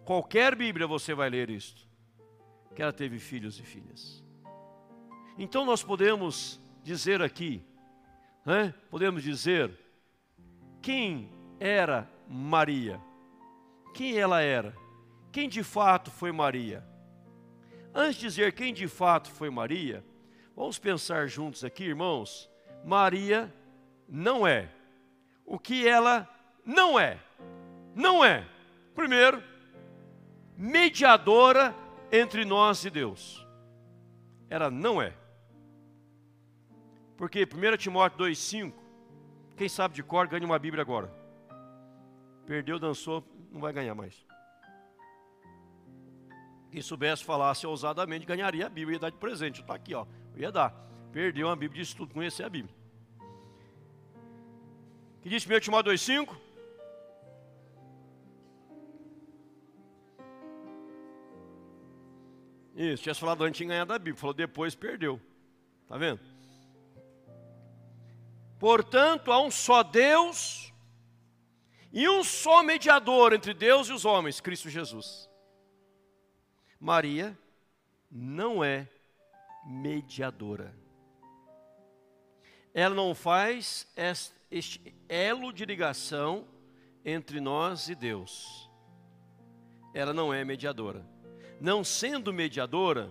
[0.04, 1.82] Qualquer Bíblia você vai ler isto,
[2.76, 4.22] que ela teve filhos e filhas.
[5.36, 7.60] Então nós podemos dizer aqui,
[8.46, 8.72] né?
[8.88, 9.76] podemos dizer,
[10.80, 12.98] quem era Maria?
[13.92, 14.74] Quem ela era?
[15.30, 16.82] Quem de fato foi Maria?
[17.94, 20.02] Antes de dizer quem de fato foi Maria,
[20.56, 22.48] vamos pensar juntos aqui, irmãos.
[22.82, 23.52] Maria
[24.08, 24.70] não é.
[25.44, 26.26] O que ela
[26.64, 27.18] não é?
[27.94, 28.48] Não é.
[28.94, 29.42] Primeiro,
[30.56, 31.74] mediadora
[32.10, 33.46] entre nós e Deus.
[34.48, 35.12] Ela não é.
[37.14, 38.72] Porque 1 Timóteo 2,5,
[39.54, 41.21] quem sabe de cor, ganha uma Bíblia agora.
[42.46, 44.24] Perdeu, dançou, não vai ganhar mais.
[46.70, 49.60] Quem soubesse falasse ousadamente, ganharia a Bíblia, ia dar de presente.
[49.60, 50.06] Está aqui, ó.
[50.36, 50.70] Ia dar.
[51.12, 52.74] Perdeu uma Bíblia de estudo, conhecer a Bíblia.
[55.20, 56.34] Que diz 1 Timóteo 2,5?
[62.74, 65.20] Isso, tinha falado antes de ganhar da Bíblia, falou depois perdeu.
[65.82, 66.20] Está vendo?
[68.58, 70.71] Portanto, há um só Deus
[71.92, 75.28] e um só mediador entre Deus e os homens, Cristo Jesus.
[76.80, 77.36] Maria
[78.10, 78.88] não é
[79.64, 80.74] mediadora.
[82.74, 83.86] Ela não faz
[84.50, 86.46] este elo de ligação
[87.04, 88.70] entre nós e Deus.
[89.94, 91.06] Ela não é mediadora.
[91.60, 93.10] Não sendo mediadora,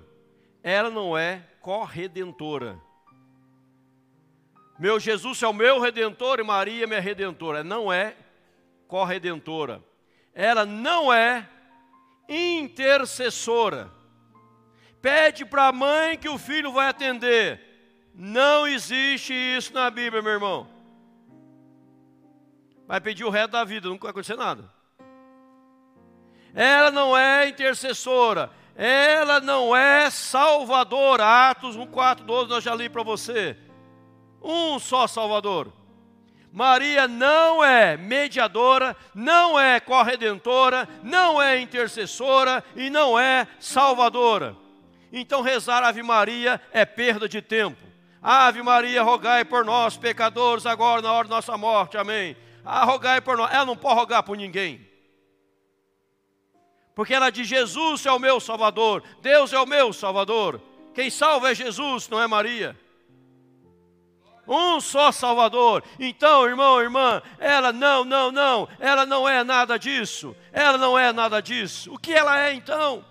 [0.64, 2.82] ela não é corredentora.
[4.80, 7.64] Meu Jesus é o meu redentor e Maria é minha redentora.
[7.64, 8.16] Não é
[8.92, 9.82] corredentora.
[10.36, 11.48] Ela não é
[12.28, 13.90] intercessora.
[15.02, 17.62] Pede para a mãe que o filho vai atender.
[18.14, 20.68] Não existe isso na Bíblia, meu irmão.
[22.86, 24.70] Vai pedir o resto da vida, nunca vai acontecer nada.
[26.54, 31.50] Ela não é intercessora, ela não é salvadora.
[31.50, 33.56] Atos 1,4,12 nós já li para você.
[34.42, 35.72] Um só Salvador.
[36.52, 44.56] Maria não é mediadora, não é corredentora, não é intercessora e não é salvadora.
[45.14, 47.82] Então rezar Ave Maria é perda de tempo.
[48.22, 51.98] Ave Maria, rogai por nós, pecadores, agora na hora da nossa morte.
[51.98, 52.36] Amém.
[52.66, 53.52] Ah, rogai por nós.
[53.52, 54.86] Ela não pode rogar por ninguém.
[56.94, 60.62] Porque ela diz: Jesus é o meu Salvador, Deus é o meu Salvador.
[60.94, 62.78] Quem salva é Jesus, não é Maria.
[64.48, 65.84] Um só Salvador.
[66.00, 70.36] Então, irmão, irmã, ela não, não, não, ela não é nada disso.
[70.52, 71.94] Ela não é nada disso.
[71.94, 73.06] O que ela é então?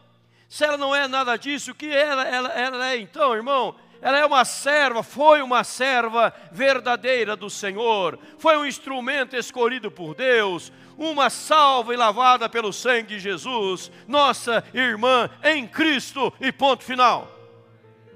[0.48, 3.76] Se ela não é nada disso, o que ela, ela, ela é então, irmão?
[4.02, 10.14] ela é uma serva, foi uma serva verdadeira do Senhor, foi um instrumento escolhido por
[10.14, 16.82] Deus, uma salva e lavada pelo sangue de Jesus, nossa irmã em Cristo, e ponto
[16.82, 17.30] final.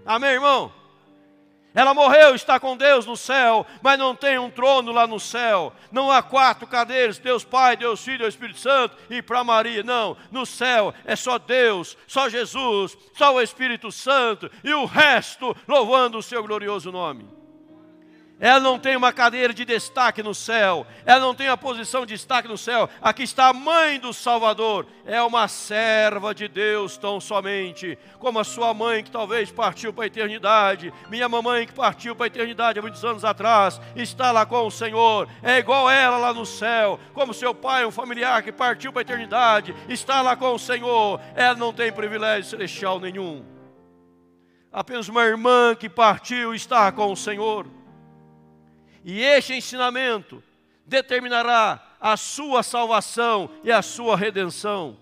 [0.06, 0.72] Amém, irmão?
[1.74, 5.72] Ela morreu, está com Deus no céu, mas não tem um trono lá no céu.
[5.90, 9.82] Não há quatro cadeiras, Deus Pai, Deus Filho, Deus Espírito Santo e para Maria.
[9.82, 15.56] Não, no céu é só Deus, só Jesus, só o Espírito Santo e o resto
[15.66, 17.43] louvando o seu glorioso nome.
[18.40, 22.14] Ela não tem uma cadeira de destaque no céu, ela não tem a posição de
[22.14, 22.90] destaque no céu.
[23.00, 28.44] Aqui está a mãe do Salvador, é uma serva de Deus tão somente, como a
[28.44, 32.78] sua mãe que talvez partiu para a eternidade, minha mamãe que partiu para a eternidade
[32.78, 36.98] há muitos anos atrás, está lá com o Senhor, é igual ela lá no céu,
[37.12, 41.20] como seu pai, um familiar que partiu para a eternidade, está lá com o Senhor,
[41.36, 43.44] ela não tem privilégio celestial nenhum.
[44.72, 47.83] Apenas uma irmã que partiu está com o Senhor.
[49.04, 50.42] E este ensinamento
[50.86, 54.96] determinará a sua salvação e a sua redenção.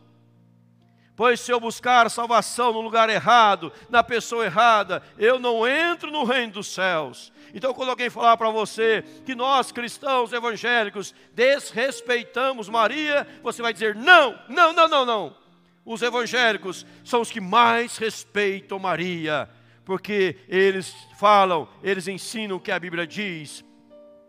[1.15, 6.25] Pois se eu buscar salvação no lugar errado, na pessoa errada, eu não entro no
[6.25, 7.33] reino dos céus.
[7.55, 13.95] Então, quando alguém falar para você que nós cristãos evangélicos desrespeitamos Maria, você vai dizer:
[13.95, 15.37] não, não, não, não, não.
[15.85, 19.51] Os evangélicos são os que mais respeitam Maria,
[19.85, 23.62] porque eles falam, eles ensinam o que a Bíblia diz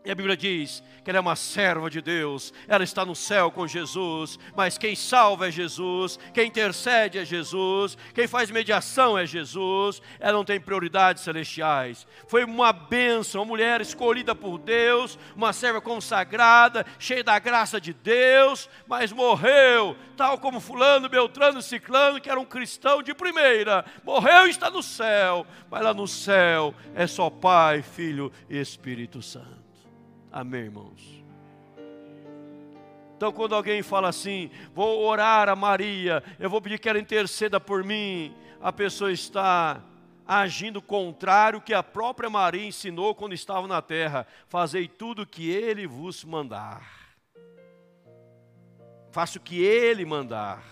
[0.06, 3.52] e a Bíblia diz que ela é uma serva de Deus, ela está no céu
[3.52, 9.26] com Jesus, mas quem salva é Jesus, quem intercede é Jesus, quem faz mediação é
[9.26, 12.08] Jesus, ela não tem prioridades celestiais.
[12.28, 17.94] Foi uma bênção, uma mulher escolhida por Deus, uma serva consagrada, cheia da graça de
[17.94, 24.48] Deus, mas morreu, tal como Fulano, Beltrano, Ciclano, que era um cristão de primeira, morreu
[24.48, 29.63] e está no céu, mas lá no céu é só Pai, Filho e Espírito Santo.
[30.34, 31.24] Amém, irmãos?
[33.16, 37.60] Então, quando alguém fala assim, vou orar a Maria, eu vou pedir que ela interceda
[37.60, 39.84] por mim, a pessoa está
[40.26, 45.52] agindo contrário que a própria Maria ensinou quando estava na terra: fazei tudo o que
[45.52, 46.82] ele vos mandar.
[49.12, 50.64] Faça o que ele mandar.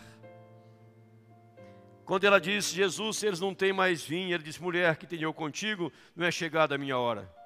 [2.03, 5.33] Quando ela disse, Jesus, eles não têm mais vinho, ele disse, mulher, que tenho eu
[5.33, 7.40] contigo, não é chegada a minha hora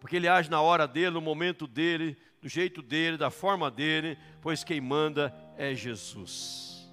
[0.00, 4.18] porque ele age na hora dele, no momento dele, do jeito dele, da forma dele,
[4.40, 6.90] pois quem manda é Jesus.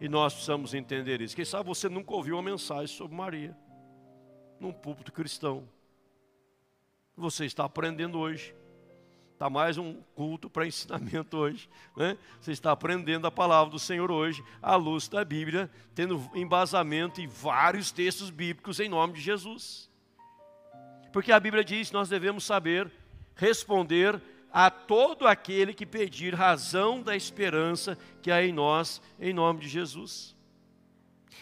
[0.00, 1.34] E nós precisamos entender isso.
[1.34, 3.56] Quem sabe você nunca ouviu uma mensagem sobre Maria,
[4.60, 5.68] num púlpito cristão.
[7.16, 8.54] Você está aprendendo hoje.
[9.32, 11.68] Está mais um culto para ensinamento hoje.
[11.96, 12.16] Né?
[12.40, 17.26] Você está aprendendo a palavra do Senhor hoje, à luz da Bíblia, tendo embasamento em
[17.26, 19.89] vários textos bíblicos em nome de Jesus.
[21.12, 22.90] Porque a Bíblia diz nós devemos saber
[23.34, 24.20] responder
[24.52, 29.68] a todo aquele que pedir razão da esperança que há em nós, em nome de
[29.68, 30.36] Jesus.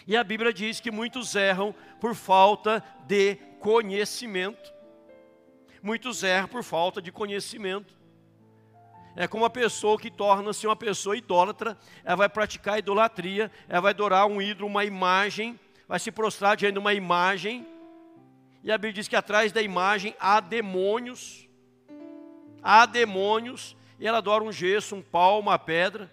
[0.07, 4.73] E a Bíblia diz que muitos erram por falta de conhecimento.
[5.81, 7.93] Muitos erram por falta de conhecimento.
[9.15, 13.91] É como uma pessoa que torna-se uma pessoa idólatra, ela vai praticar idolatria, ela vai
[13.91, 17.67] adorar um ídolo, uma imagem, vai se prostrar diante de uma imagem,
[18.63, 21.47] e a Bíblia diz que atrás da imagem há demônios,
[22.61, 26.09] há demônios E ela adora um gesso, um pau, uma pedra.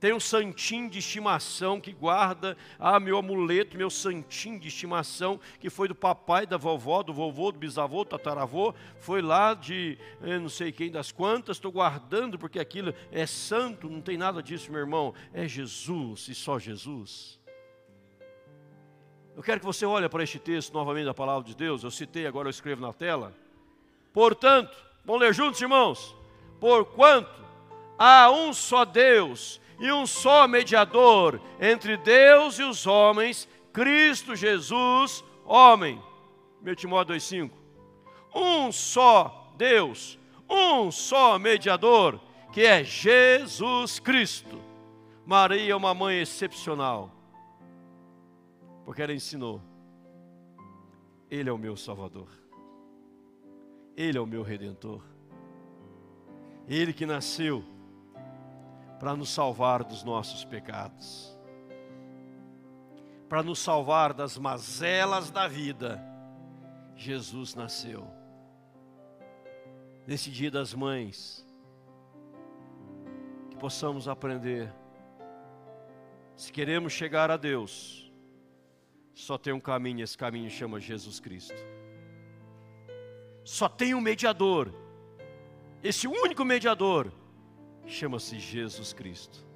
[0.00, 5.70] Tem um santinho de estimação que guarda, ah, meu amuleto, meu santinho de estimação, que
[5.70, 10.38] foi do papai, da vovó, do vovô, do bisavô, do tataravô, foi lá de eh,
[10.38, 14.70] não sei quem das quantas, estou guardando porque aquilo é santo, não tem nada disso,
[14.70, 17.38] meu irmão, é Jesus e só Jesus.
[19.36, 22.26] Eu quero que você olhe para este texto novamente da palavra de Deus, eu citei,
[22.26, 23.34] agora eu escrevo na tela.
[24.12, 26.14] Portanto, vamos ler juntos, irmãos?
[26.60, 27.44] Porquanto
[27.98, 35.24] há um só Deus e um só mediador entre Deus e os homens, Cristo Jesus,
[35.44, 36.00] homem.
[36.64, 37.50] 1 Timóteo 2,5.
[38.34, 40.18] Um só Deus,
[40.48, 42.20] um só mediador,
[42.52, 44.60] que é Jesus Cristo.
[45.26, 47.10] Maria é uma mãe excepcional,
[48.84, 49.60] porque ela ensinou:
[51.30, 52.28] Ele é o meu Salvador,
[53.96, 55.02] Ele é o meu Redentor,
[56.68, 57.64] Ele que nasceu
[58.98, 61.36] para nos salvar dos nossos pecados,
[63.28, 66.00] para nos salvar das mazelas da vida.
[66.96, 68.06] Jesus nasceu.
[70.06, 71.44] Nesse dia das mães,
[73.50, 74.72] que possamos aprender.
[76.36, 78.03] Se queremos chegar a Deus,
[79.14, 81.54] só tem um caminho, esse caminho chama Jesus Cristo.
[83.44, 84.72] Só tem um mediador,
[85.82, 87.12] esse único mediador
[87.86, 89.46] chama-se Jesus Cristo.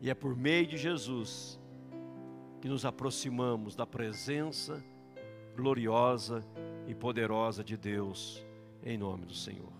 [0.00, 1.58] E é por meio de Jesus
[2.60, 4.84] que nos aproximamos da presença
[5.54, 6.44] gloriosa
[6.86, 8.44] e poderosa de Deus,
[8.84, 9.72] em nome do Senhor.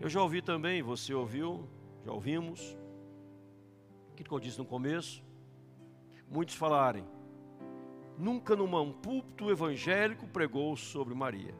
[0.00, 1.68] Eu já ouvi também, você ouviu,
[2.04, 2.76] já ouvimos,
[4.12, 5.22] aquilo que eu disse no começo,
[6.30, 7.04] muitos falarem,
[8.16, 11.54] nunca num púlpito evangélico pregou sobre Maria.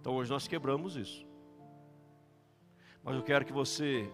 [0.00, 1.26] Então hoje nós quebramos isso.
[3.02, 4.10] Mas eu quero que você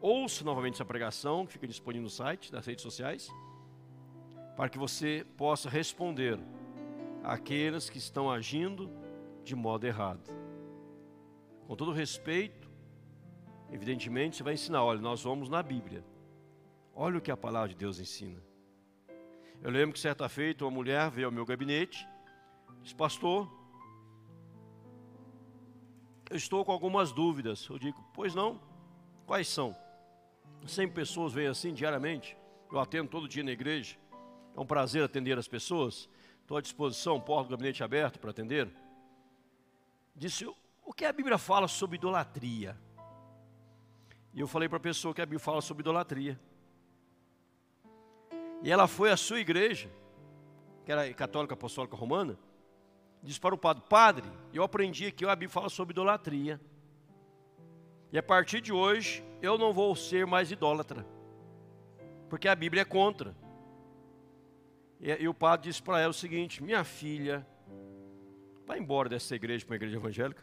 [0.00, 3.30] ouça novamente essa pregação, que fica disponível no site, nas redes sociais,
[4.56, 6.38] para que você possa responder
[7.22, 8.90] àqueles que estão agindo
[9.42, 10.30] de modo errado.
[11.66, 12.70] Com todo respeito,
[13.70, 16.04] evidentemente, você vai ensinar: olha, nós vamos na Bíblia.
[16.94, 18.42] Olha o que a palavra de Deus ensina.
[19.64, 22.06] Eu lembro que certa feita uma mulher veio ao meu gabinete,
[22.82, 23.50] disse, pastor,
[26.28, 27.66] eu estou com algumas dúvidas.
[27.70, 28.60] Eu digo, pois não?
[29.24, 29.74] Quais são?
[30.66, 32.36] 100 pessoas vêm assim diariamente.
[32.70, 33.96] Eu atendo todo dia na igreja.
[34.54, 36.10] É um prazer atender as pessoas.
[36.42, 38.68] Estou à disposição, porta do gabinete aberto para atender.
[40.14, 40.44] Disse,
[40.84, 42.78] o que a Bíblia fala sobre idolatria?
[44.34, 46.38] E eu falei para a pessoa que a Bíblia fala sobre idolatria.
[48.64, 49.90] E ela foi à sua igreja,
[50.86, 52.38] que era católica apostólica romana,
[53.22, 56.58] disse para o padre: Padre, eu aprendi que a Bíblia fala sobre idolatria.
[58.10, 61.06] E a partir de hoje eu não vou ser mais idólatra,
[62.30, 63.36] porque a Bíblia é contra.
[64.98, 67.46] E, e o padre disse para ela o seguinte: Minha filha,
[68.64, 70.42] vai embora dessa igreja para uma igreja evangélica.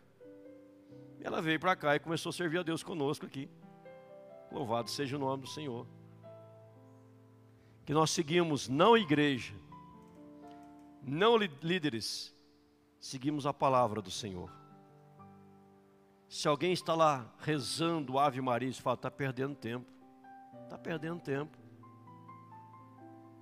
[1.19, 3.49] Ela veio para cá e começou a servir a Deus conosco aqui.
[4.51, 5.87] Louvado seja o nome do Senhor.
[7.85, 9.53] Que nós seguimos não igreja,
[11.01, 12.35] não líderes,
[12.99, 14.51] seguimos a palavra do Senhor.
[16.29, 19.91] Se alguém está lá rezando Ave Maria e fala, está perdendo tempo,
[20.63, 21.57] está perdendo tempo.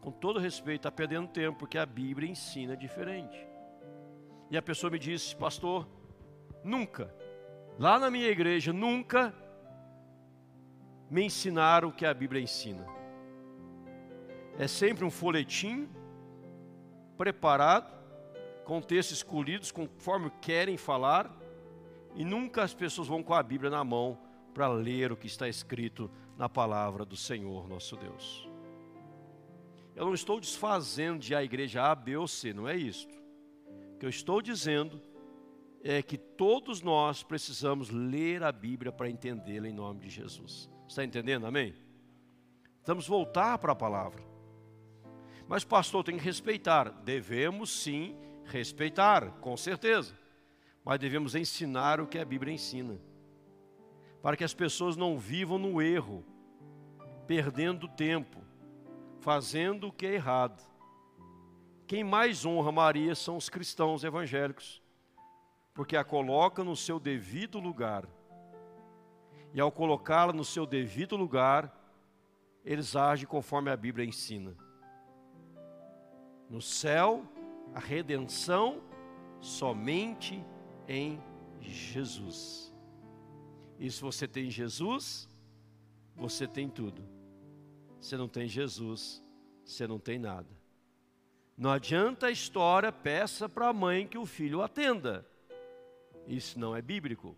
[0.01, 3.37] Com todo respeito, está perdendo tempo, porque a Bíblia ensina diferente.
[4.49, 5.87] E a pessoa me disse, pastor,
[6.63, 7.13] nunca,
[7.77, 9.35] lá na minha igreja, nunca
[11.09, 12.98] me ensinaram o que a Bíblia ensina.
[14.59, 15.87] É sempre um folhetim
[17.17, 17.97] preparado
[18.65, 21.33] com textos escolhidos conforme querem falar,
[22.13, 24.19] e nunca as pessoas vão com a Bíblia na mão
[24.53, 28.49] para ler o que está escrito na palavra do Senhor nosso Deus.
[29.95, 33.17] Eu não estou desfazendo de a igreja A, B ou C, não é isto.
[33.93, 35.01] O que eu estou dizendo
[35.81, 40.69] é que todos nós precisamos ler a Bíblia para entendê-la em nome de Jesus.
[40.85, 41.45] Está entendendo?
[41.45, 41.73] Amém?
[42.85, 44.28] Vamos voltar para a palavra.
[45.49, 46.91] Mas, pastor, tem que respeitar.
[46.91, 50.13] Devemos sim respeitar, com certeza,
[50.85, 52.99] mas devemos ensinar o que a Bíblia ensina,
[54.21, 56.23] para que as pessoas não vivam no erro,
[57.25, 58.43] perdendo tempo,
[59.21, 60.63] fazendo o que é errado.
[61.87, 64.83] Quem mais honra Maria são os cristãos evangélicos,
[65.73, 68.07] porque a coloca no seu devido lugar.
[69.51, 71.75] E ao colocá-la no seu devido lugar,
[72.63, 74.55] eles agem conforme a Bíblia ensina.
[76.49, 77.23] No céu
[77.73, 78.81] a redenção
[79.39, 80.43] somente
[80.87, 81.21] em
[81.61, 82.73] Jesus.
[83.79, 85.29] E se você tem Jesus,
[86.15, 87.03] você tem tudo.
[88.01, 89.23] Se não tem Jesus,
[89.63, 90.49] você não tem nada.
[91.57, 95.25] Não adianta a história, peça para a mãe que o filho atenda.
[96.27, 97.35] Isso não é bíblico.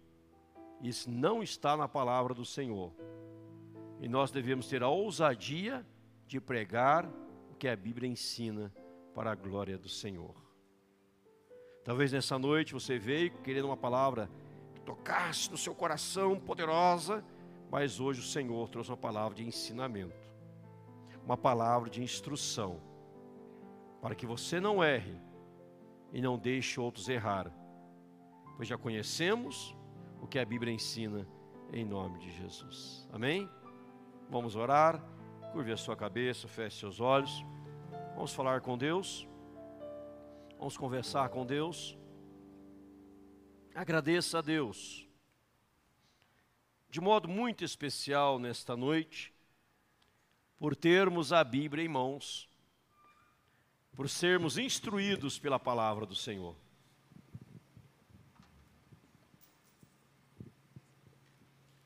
[0.82, 2.92] Isso não está na palavra do Senhor.
[4.00, 5.86] E nós devemos ter a ousadia
[6.26, 7.06] de pregar
[7.52, 8.72] o que a Bíblia ensina
[9.14, 10.36] para a glória do Senhor.
[11.84, 14.30] Talvez nessa noite você veio querendo uma palavra
[14.74, 17.24] que tocasse no seu coração poderosa,
[17.72, 20.16] mas hoje o Senhor trouxe uma palavra de ensinamento,
[21.26, 22.80] uma palavra de instrução,
[24.02, 25.16] para que você não erre
[26.14, 27.52] e não deixe outros errar,
[28.56, 29.76] pois já conhecemos
[30.22, 31.28] o que a Bíblia ensina
[31.74, 33.08] em nome de Jesus.
[33.12, 33.50] Amém?
[34.30, 35.04] Vamos orar,
[35.52, 37.44] curve a sua cabeça, feche seus olhos,
[38.16, 39.28] vamos falar com Deus.
[40.58, 41.98] Vamos conversar com Deus.
[43.74, 45.08] Agradeça a Deus,
[46.90, 49.34] de modo muito especial nesta noite,
[50.60, 52.50] por termos a Bíblia em mãos,
[53.96, 56.56] por sermos instruídos pela palavra do Senhor.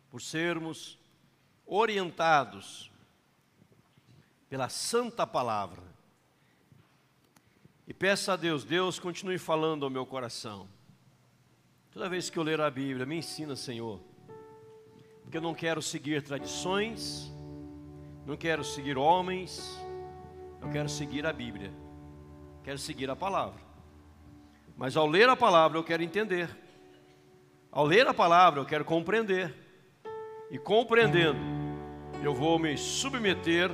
[0.10, 0.98] Por sermos
[1.66, 2.92] orientados
[4.50, 5.95] pela santa palavra
[7.88, 10.68] e peça a Deus, Deus continue falando ao meu coração.
[11.92, 14.00] Toda vez que eu ler a Bíblia, me ensina, Senhor.
[15.22, 17.32] Porque eu não quero seguir tradições,
[18.26, 19.80] não quero seguir homens,
[20.62, 21.72] eu quero seguir a Bíblia.
[22.64, 23.62] Quero seguir a palavra.
[24.76, 26.50] Mas ao ler a palavra eu quero entender.
[27.72, 29.54] Ao ler a palavra eu quero compreender.
[30.50, 31.40] E compreendendo,
[32.24, 33.70] eu vou me submeter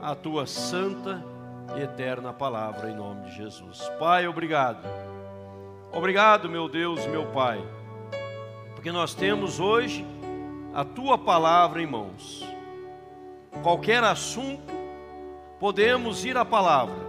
[0.00, 1.35] à tua santa
[1.74, 3.88] e eterna palavra em nome de Jesus.
[3.98, 4.86] Pai, obrigado.
[5.92, 7.58] Obrigado, meu Deus, meu Pai,
[8.74, 10.04] porque nós temos hoje
[10.74, 12.46] a tua palavra em mãos.
[13.62, 14.72] Qualquer assunto,
[15.58, 17.06] podemos ir à palavra.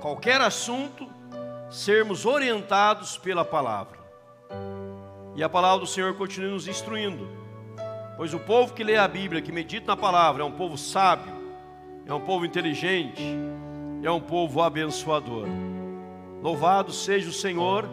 [0.00, 1.08] Qualquer assunto,
[1.70, 3.98] sermos orientados pela palavra.
[5.36, 7.28] E a palavra do Senhor continua nos instruindo.
[8.16, 11.32] Pois o povo que lê a Bíblia, que medita na palavra, é um povo sábio,
[12.06, 13.22] é um povo inteligente,
[14.02, 15.46] é um povo abençoador.
[16.42, 17.88] Louvado seja o Senhor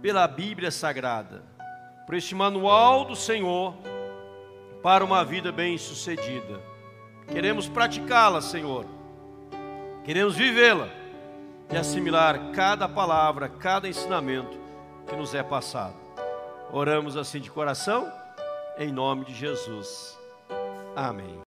[0.00, 1.42] pela Bíblia Sagrada,
[2.06, 3.74] por este manual do Senhor
[4.82, 6.60] para uma vida bem-sucedida.
[7.26, 8.86] Queremos praticá-la, Senhor.
[10.04, 10.88] Queremos vivê-la
[11.70, 14.58] e assimilar cada palavra, cada ensinamento
[15.06, 15.96] que nos é passado.
[16.72, 18.10] Oramos assim de coração,
[18.78, 20.18] em nome de Jesus.
[20.96, 21.40] Amém.